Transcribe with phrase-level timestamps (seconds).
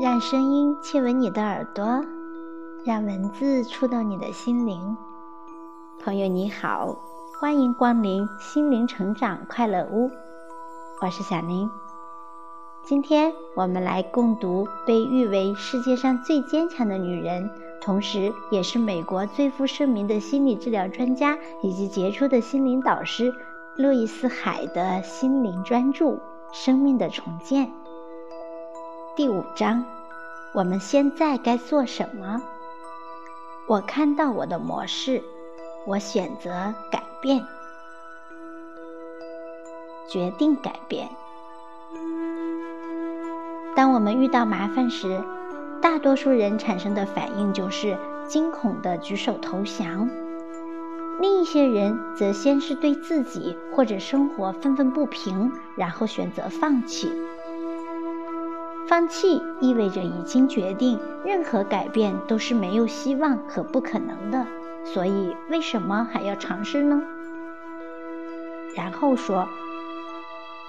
[0.00, 2.02] 让声音亲吻你的耳朵，
[2.86, 4.96] 让文字触动你的心灵。
[6.02, 6.96] 朋友你好，
[7.38, 10.10] 欢迎光临心灵成长快乐屋，
[11.02, 11.68] 我是小林。
[12.82, 17.50] 今天我们来共读被誉为世界上最坚强的女人，
[17.82, 23.34] 同时也是美国最负盛名的心理治疗专家以及杰出的心灵导师
[23.76, 26.06] 路易斯·海的心灵专著
[26.54, 27.66] 《生命的重建》
[29.20, 29.84] 第五章。
[30.54, 32.40] 我们现在该做什么？
[33.66, 35.22] 我看到我的模式，
[35.86, 37.44] 我选择改变，
[40.08, 41.10] 决定改变。
[43.76, 45.22] 当我们遇到麻烦时，
[45.82, 50.08] 大多数人产生的反应就是惊恐的举手投降，
[51.20, 57.12] 另一些人则先是对自己或者生活愤愤不平，然后选择放弃。
[58.90, 64.44] 放弃意味着已经决定，任何改变都是没有希望和不可能的，
[64.84, 67.00] 所以为什么还要尝试呢？
[68.74, 69.46] 然后说，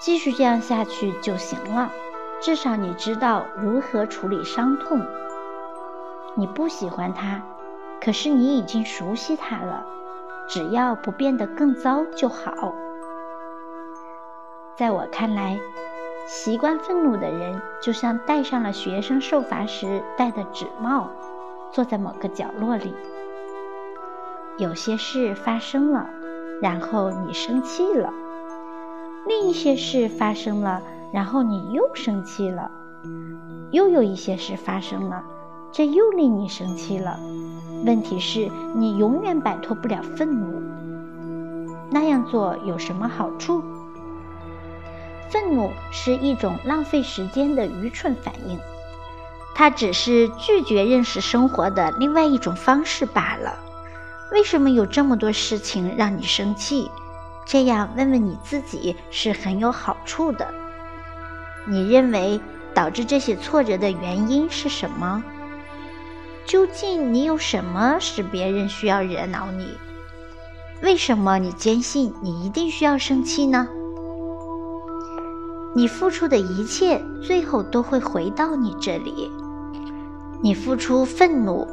[0.00, 1.92] 继续这样下去就行了，
[2.40, 5.00] 至少你知道如何处理伤痛。
[6.34, 7.40] 你不喜欢它，
[8.00, 9.86] 可是你已经熟悉它了，
[10.48, 12.74] 只要不变得更糟就好。
[14.76, 15.56] 在我看来。
[16.30, 21.08] 习惯愤怒的人，就像戴上了学生受罚时戴的纸帽，
[21.72, 22.92] 坐在某个角落里。
[24.58, 26.10] 有些事发生了，
[26.60, 28.12] 然后你生气了；
[29.26, 30.82] 另一些事发生了，
[31.14, 32.70] 然后你又生气了；
[33.70, 35.24] 又有一些事发生了，
[35.72, 37.18] 这又令你生气了。
[37.86, 40.60] 问题是，你永远摆脱不了愤怒。
[41.90, 43.62] 那样做有什么好处？
[45.30, 48.58] 愤怒是一种浪费时间的愚蠢反应，
[49.54, 53.58] 它只是拒绝认识生活的另外一种方式罢了。
[54.32, 56.90] 为什么有这么多事情让你生气？
[57.46, 60.46] 这样问问你自己是很有好处的。
[61.66, 62.40] 你认为
[62.74, 65.22] 导致这些挫折的原因是什么？
[66.46, 69.76] 究竟你有什么使别人需要惹恼你？
[70.82, 73.68] 为什么你坚信你一定需要生气呢？
[75.78, 79.30] 你付出的一切，最后都会回到你这里。
[80.42, 81.64] 你付出愤怒，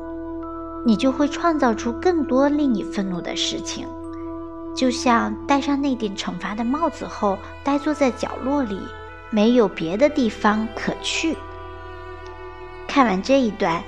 [0.86, 3.88] 你就会创造出更多令你愤怒的事情。
[4.76, 8.80] 就像戴上那顶惩罚的帽子后，呆坐在角落里，
[9.32, 11.36] 没有别的地方可去。
[12.88, 13.84] 看完这一段，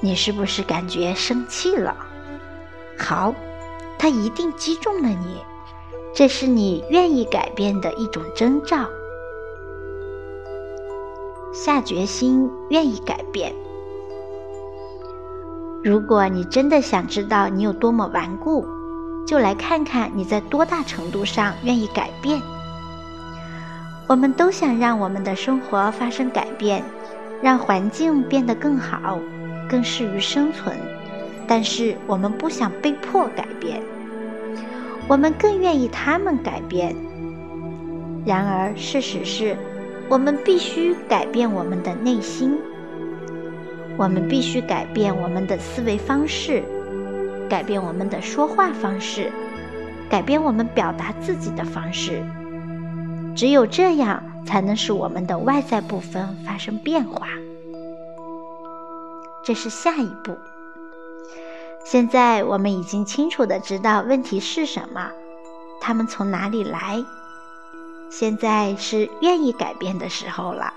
[0.00, 1.94] 你是不是感觉生气了？
[2.98, 3.34] 好，
[3.98, 5.36] 他一定击中了你，
[6.14, 8.88] 这是你愿意改变的一种征兆。
[11.52, 13.52] 下决心，愿意改变。
[15.84, 18.66] 如果你真的想知道你有多么顽固，
[19.26, 22.40] 就来看看你在多大程度上愿意改变。
[24.06, 26.82] 我们都想让我们的生活发生改变，
[27.42, 29.18] 让环境变得更好，
[29.68, 30.74] 更适于生存。
[31.46, 33.82] 但是我们不想被迫改变，
[35.06, 36.96] 我们更愿意他们改变。
[38.24, 39.54] 然而，事实是。
[40.08, 42.58] 我们必须改变我们的内心，
[43.96, 46.62] 我们必须改变我们的思维方式，
[47.48, 49.32] 改变我们的说话方式，
[50.10, 52.22] 改变我们表达自己的方式。
[53.34, 57.28] 只有这样，才能使我们的外在部分发生变化。
[59.42, 60.36] 这是下一步。
[61.84, 65.10] 现在我们已经清楚的知道问题是什么，
[65.80, 67.02] 它们从哪里来。
[68.14, 70.74] 现在是愿意改变的时候了。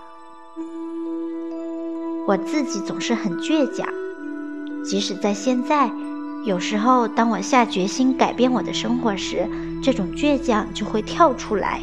[2.26, 3.86] 我自己总是很倔强，
[4.86, 5.92] 即使在现在，
[6.46, 9.46] 有时候当我下决心改变我的生活时，
[9.84, 11.82] 这种倔强就会跳出来。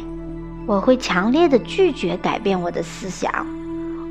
[0.65, 3.45] 我会强烈的拒绝改变我的思想，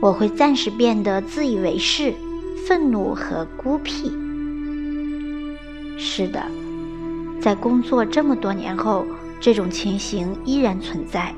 [0.00, 2.14] 我会暂时变得自以为是、
[2.68, 4.12] 愤怒和孤僻。
[5.98, 6.40] 是的，
[7.40, 9.04] 在工作这么多年后。
[9.42, 11.34] 这种情形依然存在，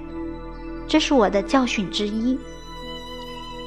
[0.86, 2.38] 这是我的教训之一。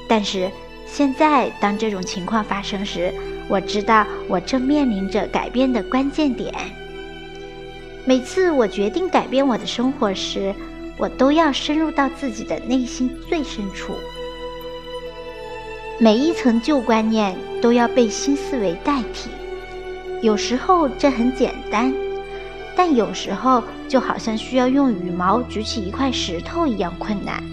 [0.07, 0.49] 但是
[0.85, 3.11] 现在，当这种情况发生时，
[3.49, 6.53] 我知道我正面临着改变的关键点。
[8.05, 10.53] 每次我决定改变我的生活时，
[10.99, 13.93] 我都要深入到自己的内心最深处，
[15.99, 19.31] 每一层旧观念都要被新思维代替。
[20.21, 21.91] 有时候这很简单。
[22.77, 27.43] 但有时候就好像需要用羽毛举起一块石头一样困难。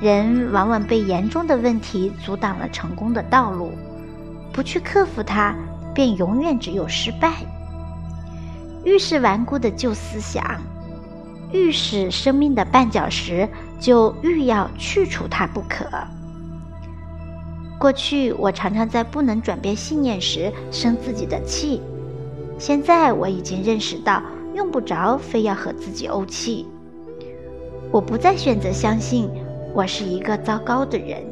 [0.00, 3.70] 人往往被严重的问题阻挡了成功的道路，
[4.52, 5.54] 不去克服它，
[5.94, 7.32] 便永远只有失败。
[8.84, 10.44] 愈是顽固的旧思想，
[11.52, 13.48] 愈是生命的绊脚石，
[13.78, 15.86] 就愈要去除它不可。
[17.78, 21.80] 过去我常常在不能转变信念时生自己的气，
[22.58, 24.22] 现在我已经认识到，
[24.54, 26.66] 用不着非要和自己怄气。
[27.92, 29.30] 我不再选择相信。
[29.74, 31.22] 我是一个糟糕的人，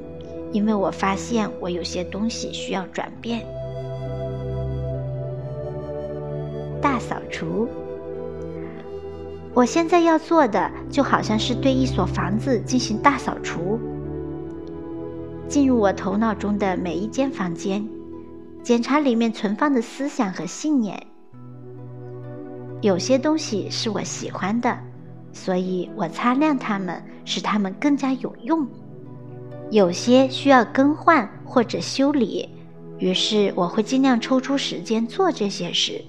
[0.52, 3.40] 因为我发现我有些东西需要转变。
[6.78, 7.66] 大扫除，
[9.54, 13.80] 我现在要做的就好像是对一所房子进行大扫除，
[15.48, 17.88] 进入我头脑中的每一间房间，
[18.62, 21.02] 检查里面存放的思想和信念。
[22.80, 24.78] 有些东西是我喜欢的。
[25.32, 28.64] 所以我擦亮它们，使它们更加有用。
[29.70, 32.48] 有些需要更换或者修理，
[32.98, 36.00] 于是我会尽量抽出时间做这些事。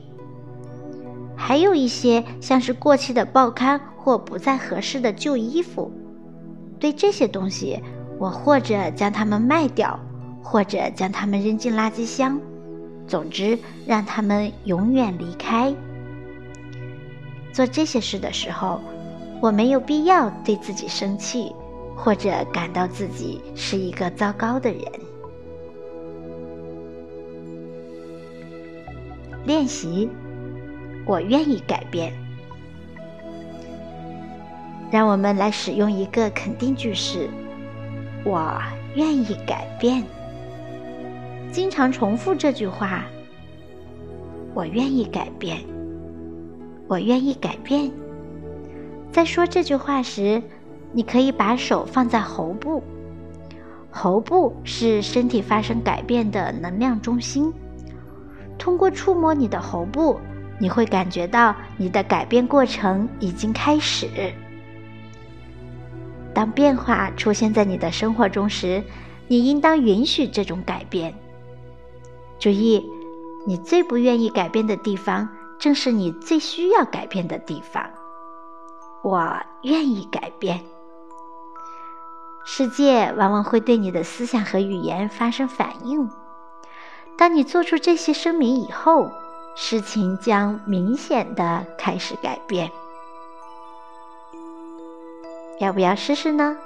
[1.36, 5.92] 还有一些像是过期的报刊或不再合适的旧衣服，
[6.80, 7.82] 对这些东西，
[8.20, 10.00] 我或者将它们卖掉，
[10.44, 12.40] 或者将它们扔进垃圾箱。
[13.08, 13.58] 总之，
[13.88, 15.74] 让它们永远离开。
[17.56, 18.81] 做这些事的时候。
[19.42, 21.54] 我没有必要对自己生气，
[21.96, 24.81] 或者感到自己是一个糟糕的人。
[29.46, 30.10] 练习，
[31.06, 32.12] 我愿意改变。
[34.90, 37.30] 让我们来使用一个肯定句式：
[38.24, 38.57] 我
[38.96, 40.02] 愿意改变。
[41.52, 43.04] 经常重复这句话：
[44.56, 45.60] 我愿意改变。
[46.88, 47.92] 我愿意改变。
[49.12, 50.42] 在说这句话时，
[50.92, 52.84] 你可以把手放在喉部，
[53.90, 57.54] 喉部是身体发生改变的能量中心。
[58.58, 60.20] 通过触摸你的喉部，
[60.60, 64.08] 你会感觉到你的改变过程已经开始。
[66.34, 68.84] 当变化出现在你的生活中时，
[69.28, 71.14] 你应当允许这种改变。
[72.38, 72.84] 注意，
[73.48, 75.28] 你最不愿意改变的地方，
[75.60, 77.90] 正是你最需要改变的地方。
[79.02, 80.63] 我愿意改变。
[82.44, 86.10] 世界往往会对你的思想和语言发生反应。
[87.18, 89.12] 当你做出这些声明以后，
[89.56, 92.69] 事情将明显的开始改变。
[95.60, 96.57] 要不要试试呢？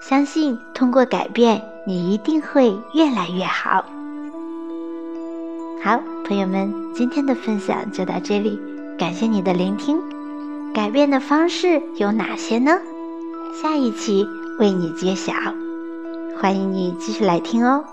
[0.00, 3.84] 相信通过改变，你一定会越来越好。
[5.86, 8.60] 好，朋友们，今天的分享就到这里，
[8.98, 9.96] 感谢你的聆听。
[10.74, 12.72] 改变的方式有哪些呢？
[13.62, 14.26] 下一期
[14.58, 15.32] 为你揭晓，
[16.40, 17.84] 欢迎你继续来听哦，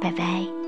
[0.00, 0.59] 拜拜。